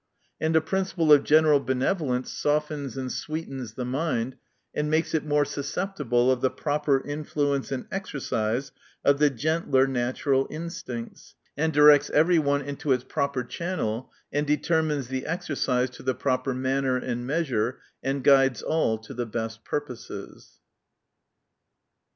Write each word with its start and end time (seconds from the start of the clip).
And 0.39 0.55
a 0.55 0.61
principle 0.61 1.13
of 1.13 1.23
general 1.23 1.59
benevo 1.63 2.09
lence 2.09 2.31
softens 2.31 2.97
and 2.97 3.11
sweetens 3.11 3.75
the 3.75 3.85
mind, 3.85 4.35
and 4.73 4.89
makes 4.89 5.13
it 5.13 5.23
more 5.23 5.45
susceptible 5.45 6.31
of 6.31 6.41
the 6.41 6.49
pro 6.49 6.79
per 6.79 7.01
influence 7.01 7.71
and 7.71 7.85
exercise 7.91 8.71
of 9.05 9.19
the 9.19 9.29
gentler 9.29 9.85
natural 9.85 10.47
instincts, 10.49 11.35
and 11.55 11.71
directs 11.71 12.09
every 12.09 12.39
one 12.39 12.63
into 12.63 12.91
its 12.91 13.03
proper 13.03 13.43
channel, 13.43 14.11
and 14.33 14.47
determines 14.47 15.07
the 15.07 15.27
exercise 15.27 15.91
to 15.91 16.01
the 16.01 16.15
proper 16.15 16.55
manner 16.55 16.97
and 16.97 17.27
measure, 17.27 17.77
and 18.01 18.23
guides 18.23 18.63
all 18.63 18.97
to 18.97 19.13
the 19.13 19.27
best 19.27 19.63
purposes. 19.63 20.61